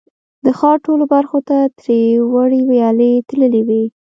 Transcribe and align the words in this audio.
د 0.45 0.47
ښار 0.59 0.77
ټولو 0.85 1.03
برخو 1.13 1.39
ته 1.47 1.57
ترې 1.79 1.99
وړې 2.31 2.61
ویالې 2.69 3.11
تللې 3.29 3.61
وې. 3.67 3.83